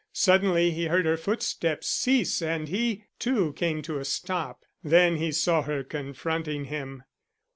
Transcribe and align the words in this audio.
Suddenly 0.13 0.71
he 0.71 0.85
heard 0.85 1.05
her 1.05 1.15
footsteps 1.15 1.85
cease 1.85 2.41
and 2.41 2.69
he, 2.69 3.05
too, 3.19 3.53
came 3.53 3.83
to 3.83 3.99
a 3.99 4.03
stop. 4.03 4.63
Then 4.83 5.17
he 5.17 5.31
saw 5.31 5.61
her 5.61 5.83
confronting 5.83 6.65
him. 6.65 7.03